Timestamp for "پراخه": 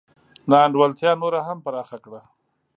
1.65-1.97